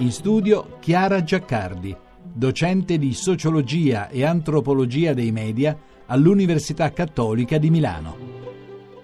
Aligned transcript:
In 0.00 0.12
studio 0.12 0.76
Chiara 0.78 1.24
Giaccardi, 1.24 1.92
docente 2.32 2.98
di 2.98 3.12
sociologia 3.12 4.08
e 4.08 4.24
antropologia 4.24 5.12
dei 5.12 5.32
media 5.32 5.76
all'Università 6.06 6.92
Cattolica 6.92 7.58
di 7.58 7.68
Milano. 7.68 8.16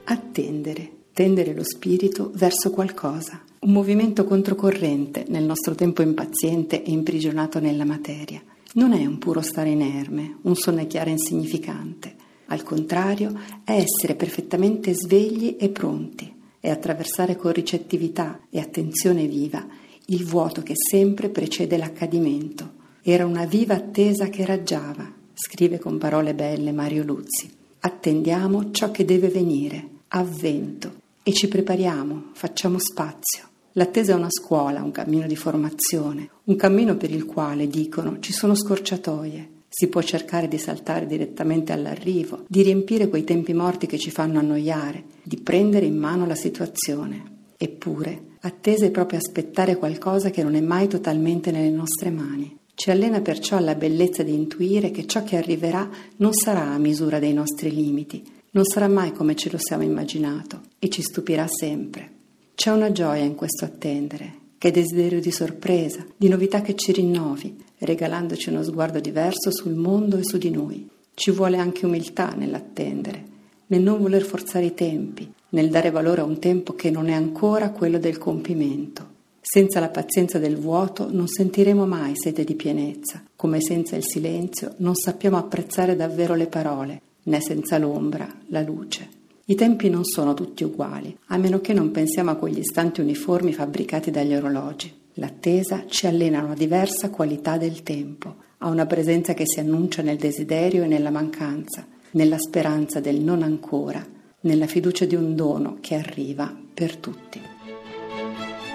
Attendere, 0.05 0.91
tendere 1.13 1.53
lo 1.53 1.65
spirito 1.65 2.31
verso 2.37 2.71
qualcosa, 2.71 3.43
un 3.63 3.73
movimento 3.73 4.25
controcorrente 4.25 5.25
nel 5.27 5.43
nostro 5.43 5.75
tempo 5.75 6.01
impaziente 6.01 6.85
e 6.85 6.93
imprigionato 6.93 7.59
nella 7.59 7.85
materia. 7.85 8.41
Non 8.75 8.93
è 8.93 9.05
un 9.05 9.19
puro 9.19 9.41
stare 9.41 9.71
inerme, 9.71 10.37
un 10.43 10.55
sonnecchiare 10.55 11.11
insignificante. 11.11 12.15
Al 12.47 12.63
contrario, 12.63 13.33
è 13.65 13.73
essere 13.73 14.15
perfettamente 14.15 14.95
svegli 14.95 15.57
e 15.59 15.71
pronti 15.71 16.33
e 16.61 16.71
attraversare 16.71 17.35
con 17.35 17.51
ricettività 17.51 18.43
e 18.49 18.61
attenzione 18.61 19.27
viva 19.27 19.83
il 20.07 20.25
vuoto 20.25 20.63
che 20.63 20.75
sempre 20.77 21.29
precede 21.29 21.77
l'accadimento. 21.77 22.83
Era 23.03 23.27
una 23.27 23.47
viva 23.47 23.75
attesa 23.75 24.29
che 24.29 24.45
raggiava, 24.45 25.11
scrive 25.35 25.79
con 25.79 25.99
parole 25.99 26.35
belle 26.35 26.73
Mario 26.73 27.05
Luzzi. 27.05 27.51
Attendiamo 27.81 28.71
ciò 28.71 28.91
che 28.91 29.05
deve 29.05 29.29
venire, 29.29 29.89
avvento, 30.09 31.03
e 31.23 31.33
ci 31.33 31.49
prepariamo, 31.49 32.31
facciamo 32.33 32.79
spazio. 32.79 33.49
L'attesa 33.73 34.13
è 34.13 34.17
una 34.17 34.31
scuola, 34.31 34.83
un 34.83 34.93
cammino 34.93 35.27
di 35.27 35.37
formazione, 35.37 36.29
un 36.45 36.57
cammino 36.57 36.97
per 36.97 37.11
il 37.11 37.25
quale, 37.25 37.67
dicono, 37.67 38.21
ci 38.21 38.33
sono 38.33 38.55
scorciatoie, 38.55 39.49
si 39.69 39.89
può 39.89 40.01
cercare 40.03 40.47
di 40.47 40.59
saltare 40.59 41.07
direttamente 41.07 41.73
all'arrivo, 41.73 42.45
di 42.47 42.63
riempire 42.63 43.09
quei 43.09 43.25
tempi 43.25 43.53
morti 43.53 43.87
che 43.87 43.99
ci 43.99 44.11
fanno 44.11 44.39
annoiare, 44.39 45.03
di 45.23 45.39
prendere 45.39 45.87
in 45.87 45.97
mano 45.97 46.27
la 46.27 46.37
situazione. 46.37 47.33
Eppure, 47.57 48.34
attesa 48.47 48.85
è 48.85 48.91
proprio 48.91 49.19
aspettare 49.19 49.77
qualcosa 49.77 50.31
che 50.31 50.43
non 50.43 50.55
è 50.55 50.61
mai 50.61 50.87
totalmente 50.87 51.51
nelle 51.51 51.71
nostre 51.71 52.11
mani. 52.11 52.59
Ci 52.75 52.91
allena 52.91 53.21
perciò 53.21 53.57
alla 53.57 53.75
bellezza 53.75 54.23
di 54.23 54.35
intuire 54.35 54.91
che 54.91 55.07
ciò 55.07 55.25
che 55.25 55.37
arriverà 55.37 55.89
non 56.17 56.35
sarà 56.35 56.73
a 56.73 56.79
misura 56.79 57.19
dei 57.19 57.33
nostri 57.33 57.73
limiti, 57.73 58.23
non 58.51 58.65
sarà 58.65 58.87
mai 58.87 59.13
come 59.13 59.35
ce 59.35 59.51
lo 59.51 59.57
siamo 59.59 59.83
immaginato 59.83 60.61
e 60.79 60.91
ci 60.91 61.01
stupirà 61.01 61.47
sempre. 61.49 62.11
C'è 62.55 62.71
una 62.71 62.93
gioia 62.93 63.25
in 63.25 63.35
questo 63.35 63.65
attendere, 63.65 64.35
che 64.59 64.69
è 64.69 64.71
desiderio 64.71 65.21
di 65.21 65.31
sorpresa, 65.31 66.05
di 66.15 66.29
novità 66.29 66.61
che 66.61 66.75
ci 66.75 66.93
rinnovi, 66.93 67.57
regalandoci 67.79 68.51
uno 68.51 68.63
sguardo 68.63 69.01
diverso 69.01 69.51
sul 69.53 69.75
mondo 69.75 70.19
e 70.19 70.25
su 70.25 70.37
di 70.37 70.51
noi. 70.51 70.87
Ci 71.15 71.31
vuole 71.31 71.57
anche 71.57 71.87
umiltà 71.87 72.35
nell'attendere, 72.37 73.25
nel 73.67 73.83
non 73.83 74.01
voler 74.01 74.23
forzare 74.23 74.67
i 74.67 74.75
tempi, 74.75 75.33
nel 75.51 75.71
dare 75.71 75.91
valore 75.91 76.21
a 76.21 76.25
un 76.25 76.39
tempo 76.39 76.75
che 76.75 76.91
non 76.91 77.09
è 77.09 77.13
ancora 77.13 77.71
quello 77.71 77.99
del 77.99 78.19
compimento. 78.19 79.13
Senza 79.41 79.79
la 79.79 79.89
pazienza 79.89 80.39
del 80.39 80.57
vuoto 80.57 81.09
non 81.13 81.29
sentiremo 81.29 81.87
mai 81.87 82.13
sete 82.15 82.45
di 82.45 82.55
pienezza, 82.55 83.23
come 83.37 83.61
senza 83.61 83.95
il 83.95 84.05
silenzio 84.05 84.75
non 84.79 84.95
sappiamo 84.95 85.37
apprezzare 85.37 85.97
davvero 85.97 86.35
le 86.35 86.47
parole, 86.47 87.01
né 87.25 87.41
senza 87.41 87.79
l'ombra 87.79 88.27
la 88.49 88.63
luce. 88.63 89.09
I 89.47 89.55
tempi 89.55 89.91
non 89.91 90.05
sono 90.05 90.33
tutti 90.33 90.65
uguali, 90.65 91.15
a 91.27 91.37
meno 91.37 91.61
che 91.61 91.75
non 91.75 91.91
pensiamo 91.91 92.31
a 92.31 92.37
quegli 92.37 92.61
istanti 92.61 93.03
uniformi 93.03 93.53
fabbricati 93.53 94.11
dagli 94.11 94.35
orologi. 94.35 94.93
L'attesa 95.15 95.85
ci 95.87 96.07
allena 96.07 96.41
a 96.41 96.45
una 96.45 96.55
diversa 96.55 97.11
qualità 97.11 97.59
del 97.59 97.83
tempo, 97.83 98.37
a 98.59 98.69
una 98.69 98.87
presenza 98.87 99.35
che 99.35 99.45
si 99.47 99.61
annuncia 99.61 100.01
nel 100.01 100.17
desiderio 100.17 100.85
e 100.85 100.87
nella 100.87 101.11
mancanza, 101.11 101.87
nella 102.15 102.39
speranza 102.39 103.01
del 103.01 103.21
non 103.21 103.43
ancora, 103.43 104.03
nella 104.41 104.67
fiducia 104.67 105.05
di 105.05 105.15
un 105.15 105.37
dono 105.37 105.77
che 105.81 105.95
arriva 105.95 106.53
per 106.75 106.97
tutti. 106.97 107.41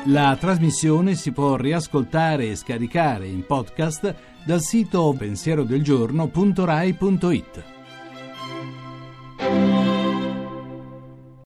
La 0.06 0.38
trasmissione 0.40 1.16
si 1.16 1.32
può 1.32 1.58
riascoltare 1.58 2.50
e 2.50 2.56
scaricare 2.56 3.28
in 3.28 3.46
podcast 3.46 4.16
dal 4.46 4.62
sito 4.62 5.14
pensierodelgiorno.rai.it. 5.18 7.79